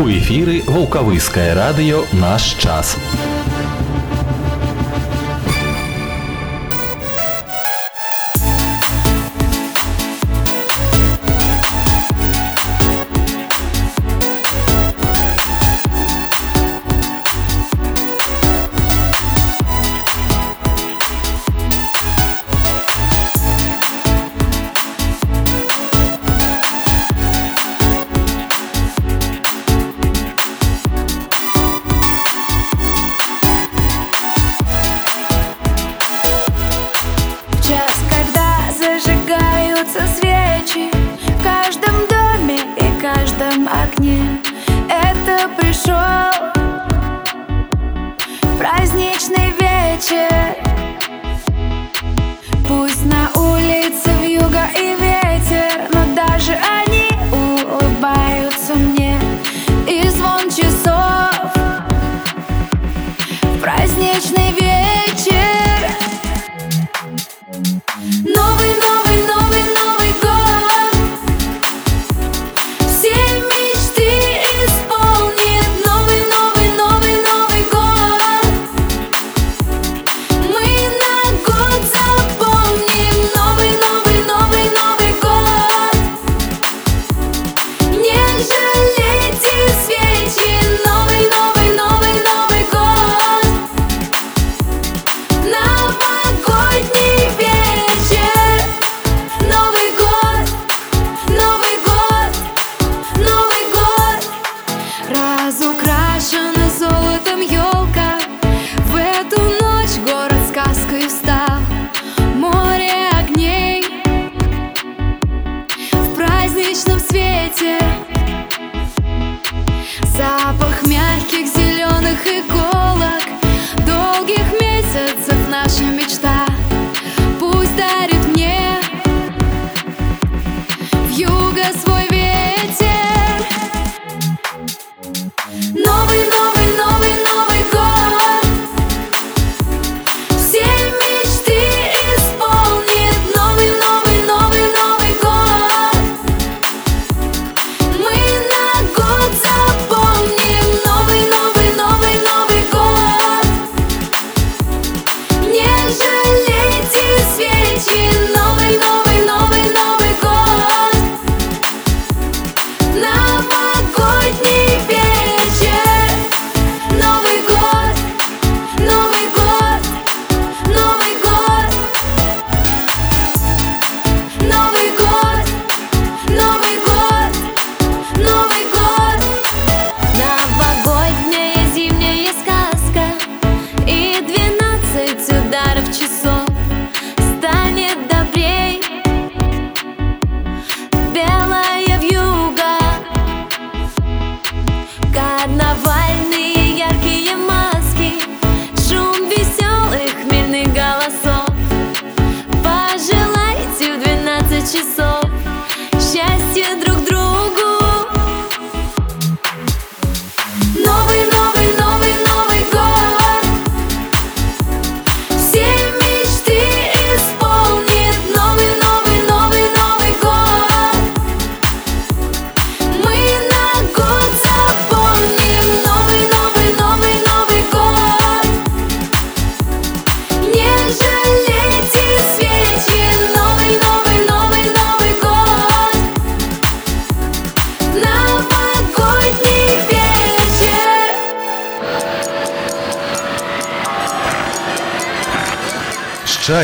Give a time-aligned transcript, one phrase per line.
[0.00, 2.96] У эфіры вулкавыскае радыё наш час.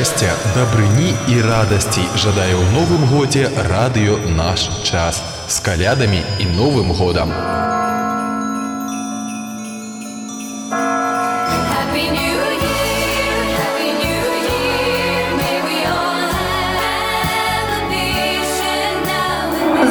[0.05, 5.17] Шчасця, дабрыні і радасцей жадае ў новым годзе радыё наш час
[5.49, 7.33] з калядамі і новым годам.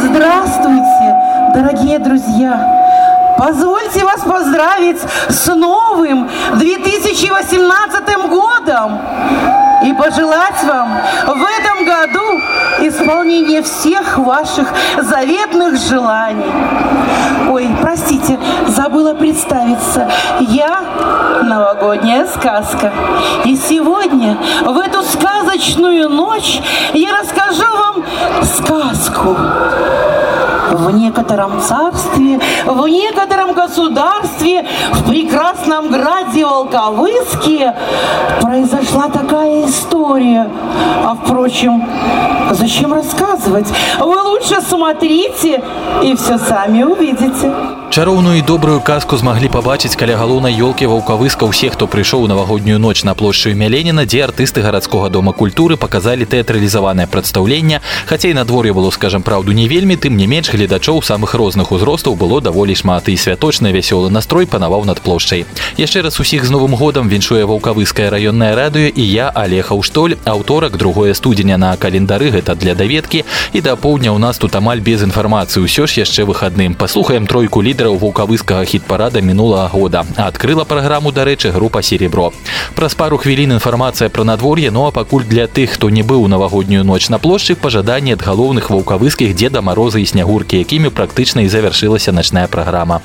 [0.07, 1.07] Здравствуйте,
[1.51, 2.55] дорогие друзья!
[3.37, 9.01] Позвольте вас поздравить с новым 2018 годом!
[9.84, 10.90] И пожелать вам
[11.28, 12.42] в этом году
[12.82, 14.68] исполнения всех ваших
[15.02, 16.52] заветных желаний.
[17.50, 20.10] Ой, простите, забыла представиться.
[20.40, 20.82] Я
[21.44, 22.92] новогодняя сказка.
[23.46, 26.62] И сегодня, в эту сказочную ночь,
[26.94, 28.04] я расскажу вам
[28.44, 29.38] сказку
[30.72, 37.74] В некотором царстве, в некотором государстве, в прекрасном граде Волковыске
[38.42, 40.50] произошла такая история.
[41.06, 41.88] А впрочем,
[42.52, 43.68] зачем рассказывать?
[44.00, 45.64] Вы лучше смотрите
[46.04, 47.52] и все сами увидите.
[47.95, 52.79] Чароўную і добрую казку змаглі пабачыць каля галоўнай ёлкі ваўкавыска ўсе, хто прыйшоў у навагоднюю
[52.79, 57.81] ноч на плошчу Мяленіна, дзе артысты гарадскога дома культуры паказалі тэатралізаванае прадстаўленне.
[58.07, 62.15] Хаця і надвор'е было, скажам праўду, не вельмі, тым не менш гледачоў самых розных узростаў
[62.15, 65.45] было даволі шмат і святочны вясёлы настрой панаваў над плошчай.
[65.75, 70.79] Яшчэ раз усіх з новым годам віншуе ваўкавыскае раённае радыё і я Алеха Ўштоль, аўторак
[70.79, 75.03] другое студзеня на календары гэта для даведкі і да поўдня ў нас тут амаль без
[75.03, 76.79] інфармацыі ўсё ж яшчэ выхадным.
[76.79, 80.05] Паслухаем тройку лідараў лідараў вулкавыскага хіт-парада мінулага года.
[80.17, 82.33] Адкрыла праграму, дарэчы, група серебро.
[82.75, 86.29] Праз пару хвілін інфармацыя пра надвор'е, ну а пакуль для тых, хто не быў у
[86.29, 91.49] навагоднюю ноч на плошчы, пажаданні ад галоўных ваўкавыскіх дзеда мароза і снягуркі, якімі практычна і
[91.49, 93.01] завяршылася начная праграма.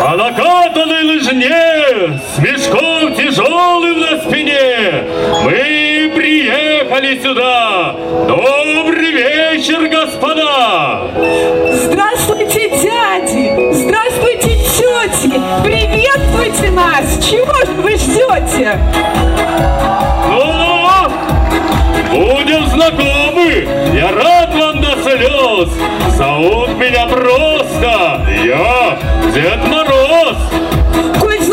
[0.00, 1.50] А накатанной лыжне
[2.34, 2.38] с
[6.95, 7.95] приехали сюда.
[8.27, 11.01] Добрый вечер, господа!
[11.73, 13.73] Здравствуйте, дяди!
[13.73, 15.41] Здравствуйте, тети!
[15.63, 17.25] Приветствуйте нас!
[17.25, 18.79] Чего же вы ждете?
[20.29, 20.73] Ну,
[22.11, 23.67] будем знакомы!
[23.93, 25.69] Я рад вам до слез!
[26.15, 28.25] Зовут меня просто!
[28.43, 28.97] Я
[29.33, 30.64] Дед Мороз!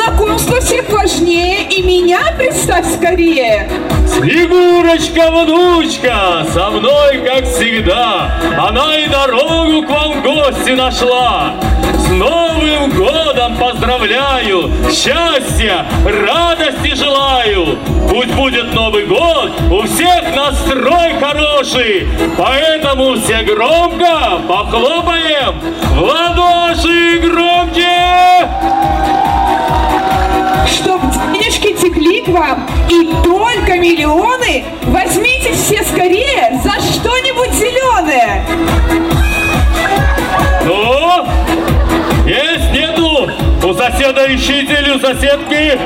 [0.05, 3.69] Знакомство всех важнее, и меня представь скорее!
[4.07, 11.55] Снегурочка, внучка, со мной, как всегда, Она и дорогу к вам в гости нашла.
[11.95, 17.79] С Новым годом поздравляю, счастья, радости желаю.
[18.09, 25.61] Пусть будет Новый год, у всех настрой хороший, Поэтому все громко похлопаем
[25.95, 29.02] в ладоши громче!
[31.83, 38.45] Чтоб денежки текли к вам и только миллионы, возьмите все скорее за что-нибудь зеленое.
[40.65, 41.27] Ну,
[42.27, 43.31] есть, нету?
[43.65, 45.79] У соседа ищите у соседки?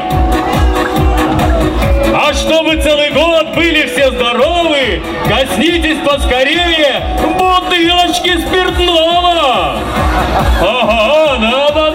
[2.15, 7.03] А чтобы целый год были все здоровы, коснитесь поскорее
[7.39, 9.77] бутылочки спиртного.
[10.61, 11.86] Ага, да-да-да,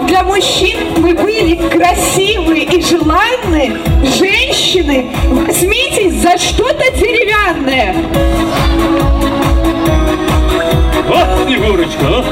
[0.00, 3.76] Чтоб для мужчин мы были красивы и желанны,
[4.18, 7.94] женщины, возьмитесь за что-то деревянное.
[11.06, 12.24] Вот, Снегурочка, а?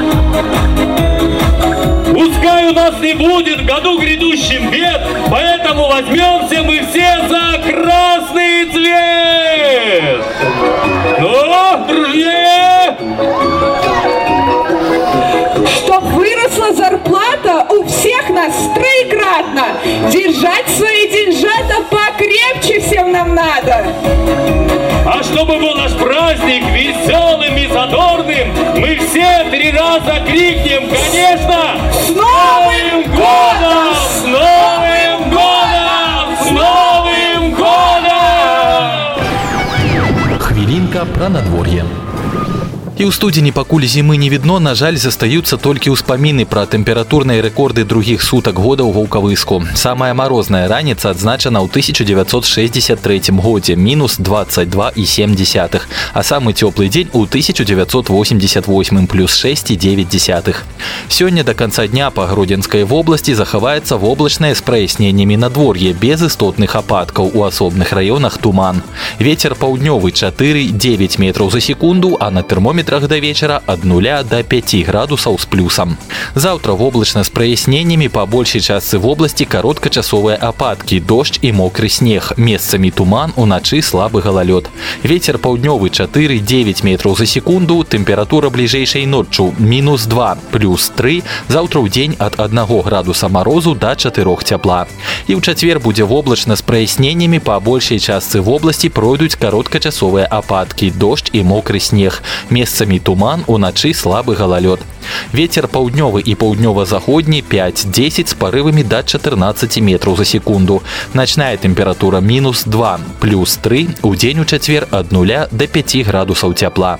[2.13, 8.65] Пускай у нас не будет в году грядущем бед, поэтому возьмемся мы все за красный
[8.71, 10.23] цвет.
[11.19, 12.38] Ну, дружнее!
[19.39, 19.65] Троекратно,
[20.11, 23.85] держать свои деньжата покрепче всем нам надо.
[25.05, 32.09] А чтобы был наш праздник веселым и задорным, мы все три раза крикнем, конечно, С
[32.09, 33.95] Новым годом!
[34.07, 36.37] С Новым годом!
[36.41, 38.89] С Новым годом!
[40.39, 41.83] Хвілінка пра надвор'е.
[42.98, 47.82] І ў студзені пакуль зімы не відно, на жаль, застаюцца толькі ўспаміны пра тэмпературныя рэкорды
[47.82, 49.66] другіх сутак года ў ваўкавыску.
[49.74, 55.82] Самая марозная раніца адзначана ў 1963 годзе мінус 22,7,
[56.14, 60.54] а самы цёплы дзень у 1988 плюс 6,9.
[61.10, 67.34] Сёння да канца дня па гродзенскай вобласці захаваецца воблачнае з праясненнямі надвор'е без істотных ападкаў
[67.34, 68.86] у асобных раёнах туман.
[69.18, 72.46] Вецер паўднёвы 4-9 метраў за секунду, а на
[72.88, 75.98] тэрмометрах да вечара ад нуля до 5 градусаў з плюсам.
[76.34, 82.90] Заўтра воблачна з праясненнямі па большай частцы вобласці кароткачасовыя ападкі, дождж і мокры снег, месцамі
[82.90, 84.72] туман, уначы слабы галалёд.
[85.04, 91.88] Вецер паўднёвы 4-9 метраў за секунду, тэмпература бліжэйшай ноччу мінус 2 плюс 3, заўтра ў
[91.92, 94.86] дзень ад 1 градуса марозу да 4 цяпла.
[95.28, 101.28] І ў чацвер будзе воблачна з праясненнямі па большай частцы вобласці пройдуць кароткачасовыя ападкі, дождж
[101.36, 102.24] і мокры снег,
[102.78, 104.78] месцамі туман, уначы слабы галалёд.
[105.32, 110.82] Вецер паўднёвы і паўднёва-заходні 5-10 з парывамі да 14 метраў за секунду.
[111.12, 116.54] Начная тэмпература мінус 2 плюс 3 у дзень у чацвер ад 0 до 5 градусаў
[116.54, 116.98] цяпла.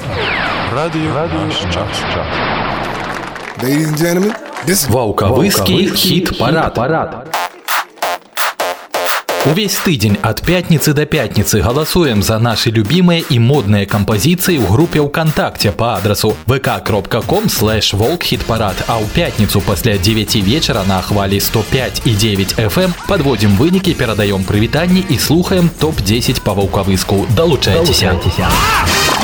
[3.62, 4.32] Ladies and gentlemen,
[4.66, 7.37] this is Ваўкавыскі хіт-парад.
[9.49, 15.01] Увесь тыдзень от пятницы до пятницы голосуем за наши любимые и модные композиции в группе
[15.01, 22.03] ВКонтакте по адресу vk.com slash волкхитпарад, а у пятницу после 9 вечера на хвале 105
[22.05, 27.25] и 9 FM подводим выники, передаем привитание и слухаем топ-10 по Ваўкавыску.
[27.35, 28.01] Долучайтесь.
[28.01, 29.18] Долучайтесь.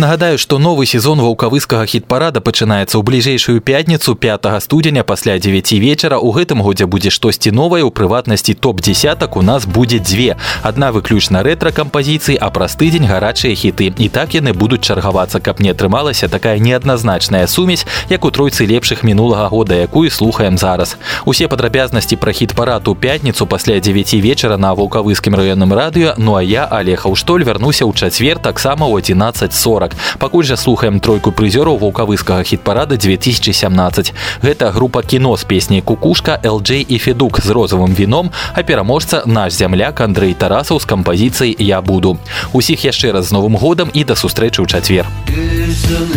[0.00, 6.18] Нагадаю, што новы сезон ваўкавыскага хіт-парада пачынаецца ў бліжэйшую пятніцу 5 студзеня пасля 9 вечара
[6.20, 11.40] у гэтым годзе будзе штосьці новае у прыватнасці топ-десятак у нас будзе дзве адна выключна
[11.40, 16.60] рэтра-кампазіцыі а праз тыдзень гарачыя хіты і так яны будуць чаргавацца каб не атрымалася такая
[16.60, 22.84] неадназначная сумесь як у тройцы лепшых мінулага года якую слухаем зараз усе падрабязнасці пра хіт-парад
[22.84, 27.88] у пятніцу пасля 9 вечара на ваўкавыскім раённым радыё ну а я алеха ўштоль вярнуся
[27.88, 34.12] ў чацвер таксама ў 1140 40 пакуль жа слухаем тройку прызёраў ваўкавыскага хіт-парада 2017
[34.46, 39.58] гэта група кіно з песняй кукушка LJ і федук з розавым віном а пераможца наш
[39.58, 42.14] зямляк Андрей тарасаў з кампазіцыяй я буду
[42.52, 45.10] усіх яшчэ раз з новым годам і да сустрэчы ў чацвер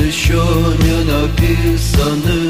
[0.10, 0.46] еще
[0.86, 2.43] не написанных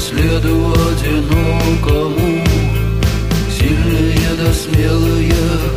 [0.00, 2.44] следу одинокому
[3.50, 5.34] Сильные да смелые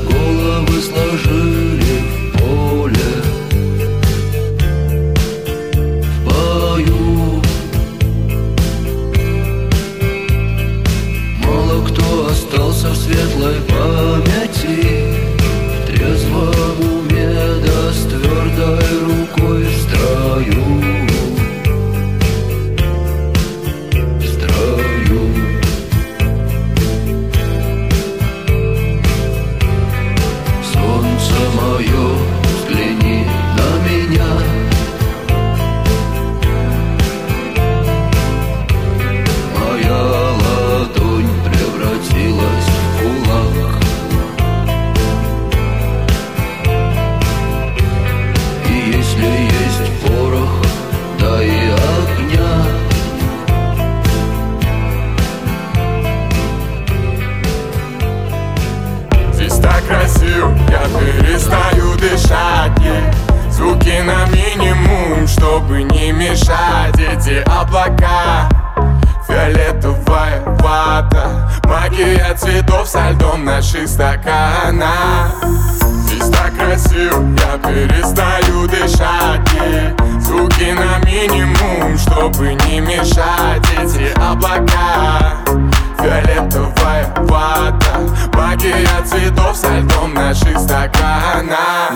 [0.09, 3.13] головы сложили в поле.
[6.01, 7.41] В бою.
[11.39, 14.32] Мало кто остался в светлой памяти.
[64.03, 68.49] на минимум, чтобы не мешать эти облака.
[69.27, 75.33] Фиолетовая вата Магия цветов со льдом наших стаканах
[75.81, 79.41] Здесь так красиво, я перестаю дышать.
[79.55, 85.37] И звуки на минимум, чтобы не мешать эти облака.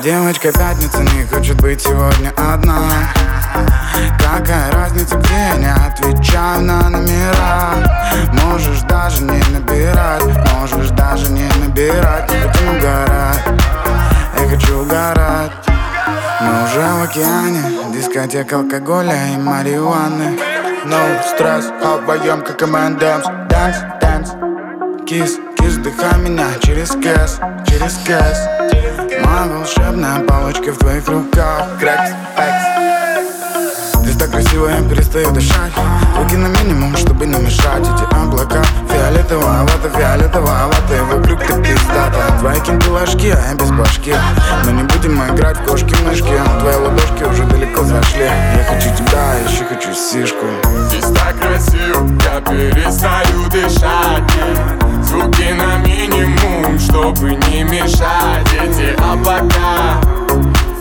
[0.03, 2.79] Девочка пятница не хочет быть сегодня одна.
[4.17, 7.73] Какая разница, где не отвечаю на номера.
[8.45, 12.31] Можешь даже не набирать, можешь даже не набирать.
[12.31, 13.43] Не хотим угорать,
[14.39, 15.51] я хочу угорать.
[16.41, 20.37] Мы уже в океане, дискотека алкоголя и марихуаны.
[20.85, 23.96] No стресс, обоем как M&M's Dance,
[25.07, 28.39] kiss, kiss, вдыхай меня через кэс, через кэс.
[29.23, 31.79] Моя волшебная палочка в твоих руках.
[31.79, 32.77] Крэкс, экс
[34.17, 35.71] так красиво, я перестаю дышать.
[36.15, 37.81] Звуки на минимум, чтобы не мешать.
[37.81, 42.35] Эти облака фиолетового-вата, фиолетового-вата И вокруг ты пиздата.
[42.39, 44.15] Твои кенты ложки, а я без башки.
[44.65, 46.41] Но не будем играть в кошки-мышки.
[46.59, 48.23] Твои ладошки уже далеко зашли.
[48.23, 50.45] Я хочу тебя, еще хочу сишку.
[50.89, 60.01] Здесь так красиво, я перестаю дышать Звуки на минимум, чтобы не мешать Эти облака.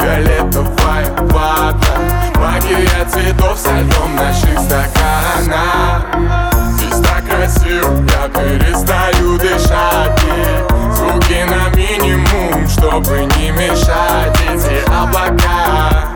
[0.00, 2.00] Фиолетовая вата
[2.34, 6.06] Магия цветов со льдом наших стаканах
[6.72, 10.20] Здесь так красиво, я перестаю дышать.
[10.92, 16.08] Звуки на минимум, чтобы не мешать Эти облака.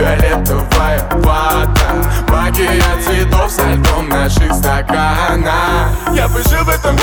[0.00, 1.70] Фиолетовая вата
[2.28, 6.96] Магия цветов со льдом наших стаканах Я бы жил в этом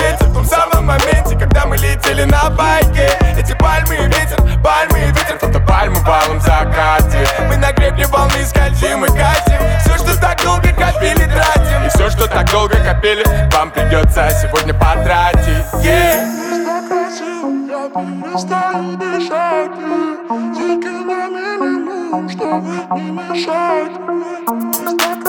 [0.87, 3.09] моменте Когда мы летели на байке.
[3.37, 7.27] Эти пальмы и ветер, пальмы и ветер Фотопальмы в алом закате.
[7.47, 9.59] Мы на гребне волны скользим и катим.
[9.81, 11.85] Все, что так долго копили, тратим.
[11.85, 15.65] И все, что так долго копили Вам придется сегодня потратить.
[15.83, 16.47] Yeah.
[17.93, 19.71] перестаю дышать
[20.53, 22.69] Звуки на минимум, чтобы
[23.01, 23.91] не мешать
[24.73, 25.27] Здесь так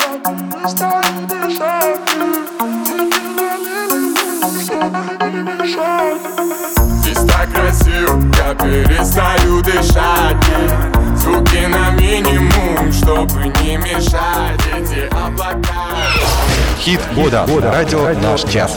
[0.00, 2.91] я перестаю дышать
[7.00, 10.36] Здесь так красиво, я перестаю дышать
[11.16, 15.92] Звуки на минимум, чтобы не мешать Эти облака
[16.80, 17.46] Хит года.
[17.62, 18.76] Радио «Наш час».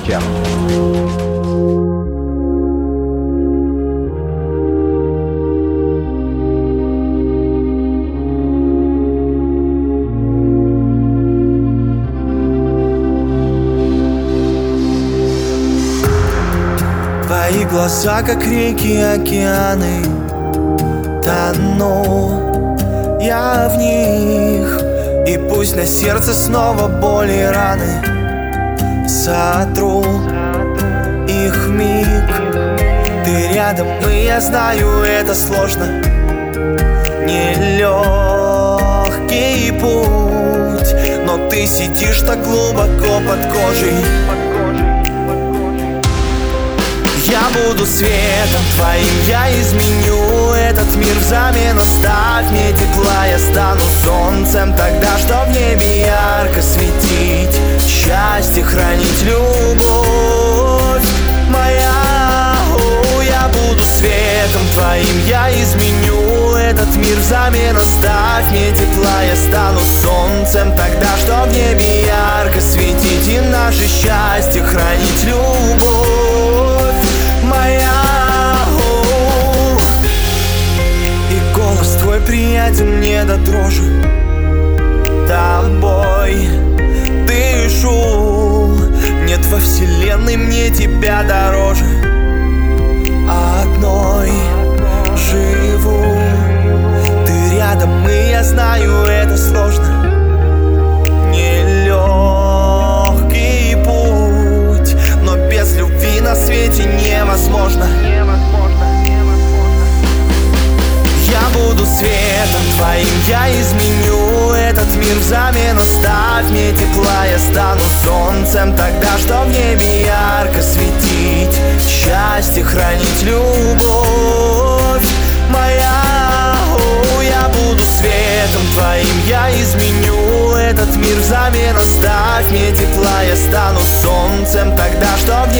[17.69, 20.03] Глаза, как реки, океаны.
[21.23, 24.81] Тону я в них.
[25.27, 29.07] И пусть на сердце снова боли и раны.
[29.07, 30.03] Сотру
[31.27, 32.29] их миг.
[33.25, 35.85] Ты рядом, и я знаю, это сложно.
[37.25, 37.71] Нелегкий
[39.71, 40.93] путь
[41.25, 44.44] Но ты сидишь так глубоко под кожей
[47.27, 54.71] Я буду светом твоим, я изменю этот мир взамен Оставь мне тепла, я стану солнцем
[54.75, 61.01] Тогда, что в небе ярко светить Счастье хранить любовь
[61.49, 62.57] моя.
[62.77, 69.79] О, Я буду светом твоим, я изменю этот мир взамен Оставь мне тепла, я стану
[70.03, 76.34] солнцем Тогда, что в небе ярко светить И наше счастье хранить любовь
[77.45, 77.91] моя.
[81.31, 83.83] И голос твой приятен мне до дрожи.
[85.27, 86.47] Тобой
[87.27, 88.77] дышу
[89.27, 91.85] Нет во вселенной мне тебя дороже.
[93.29, 94.31] Одной
[95.15, 96.17] живу.
[97.25, 99.94] Ты рядом, и я знаю, это сложно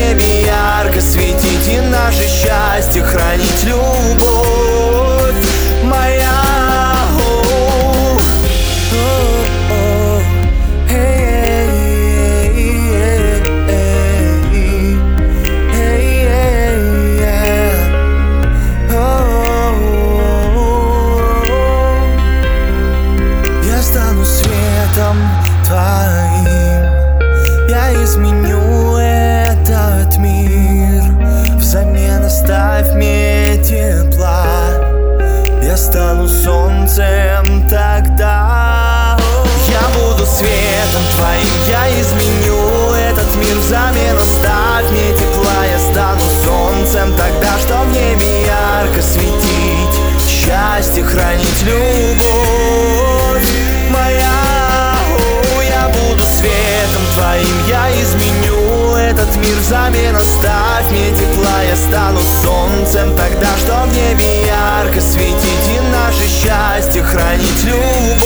[0.05, 0.34] Тогда,
[51.15, 53.47] хранить любовь.
[53.89, 54.97] Моя
[55.55, 62.19] О, я буду светом твоим, я изменю этот мир взамен Оставь мне тепла, я стану
[62.43, 68.24] солнцем Тогда что в небе ярко светить И наше счастье хранить любовь.